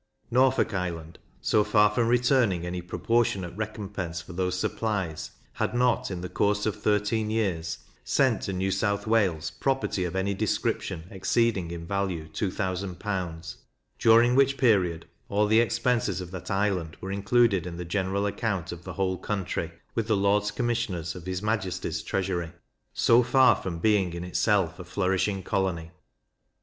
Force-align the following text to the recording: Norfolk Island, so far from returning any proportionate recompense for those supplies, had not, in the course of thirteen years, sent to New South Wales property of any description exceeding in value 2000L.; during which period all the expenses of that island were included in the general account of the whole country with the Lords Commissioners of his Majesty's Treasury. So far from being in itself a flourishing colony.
Norfolk 0.31 0.73
Island, 0.73 1.19
so 1.41 1.63
far 1.63 1.91
from 1.91 2.07
returning 2.07 2.65
any 2.65 2.81
proportionate 2.81 3.55
recompense 3.55 4.19
for 4.19 4.33
those 4.33 4.57
supplies, 4.57 5.29
had 5.53 5.75
not, 5.75 6.09
in 6.09 6.21
the 6.21 6.27
course 6.27 6.65
of 6.65 6.75
thirteen 6.81 7.29
years, 7.29 7.77
sent 8.03 8.41
to 8.41 8.53
New 8.53 8.71
South 8.71 9.05
Wales 9.05 9.51
property 9.51 10.03
of 10.03 10.15
any 10.15 10.33
description 10.33 11.03
exceeding 11.11 11.69
in 11.69 11.85
value 11.85 12.27
2000L.; 12.29 13.57
during 13.99 14.33
which 14.33 14.57
period 14.57 15.05
all 15.29 15.45
the 15.45 15.59
expenses 15.59 16.19
of 16.19 16.31
that 16.31 16.49
island 16.49 16.97
were 16.99 17.11
included 17.11 17.67
in 17.67 17.77
the 17.77 17.85
general 17.85 18.25
account 18.25 18.71
of 18.71 18.83
the 18.83 18.93
whole 18.93 19.17
country 19.19 19.71
with 19.93 20.07
the 20.07 20.17
Lords 20.17 20.49
Commissioners 20.49 21.13
of 21.13 21.27
his 21.27 21.43
Majesty's 21.43 22.01
Treasury. 22.01 22.51
So 22.91 23.21
far 23.21 23.55
from 23.55 23.77
being 23.77 24.13
in 24.13 24.23
itself 24.23 24.79
a 24.79 24.83
flourishing 24.83 25.43
colony. 25.43 25.91